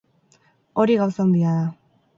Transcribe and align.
Hori 0.85 0.97
gauza 1.03 1.25
handia 1.27 1.57
da. 1.61 1.67